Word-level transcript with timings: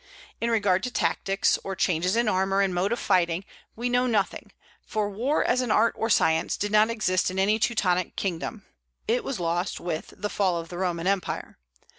In 0.41 0.49
regard 0.49 0.81
to 0.81 0.89
tactics, 0.91 1.59
or 1.63 1.75
changes 1.75 2.15
in 2.15 2.27
armor 2.27 2.61
and 2.61 2.73
mode 2.73 2.91
of 2.91 2.97
fighting, 2.97 3.45
we 3.75 3.87
know 3.87 4.07
nothing; 4.07 4.51
for 4.83 5.11
war 5.11 5.43
as 5.43 5.61
an 5.61 5.69
art 5.69 5.93
or 5.95 6.09
science 6.09 6.57
did 6.57 6.71
not 6.71 6.89
exist 6.89 7.29
in 7.29 7.37
any 7.37 7.59
Teutonic 7.59 8.15
kingdom; 8.15 8.65
it 9.07 9.23
was 9.23 9.39
lost 9.39 9.79
with, 9.79 10.11
the 10.17 10.27
fall 10.27 10.57
of 10.57 10.69
the 10.69 10.79
Roman 10.79 11.05
Empire. 11.05 11.59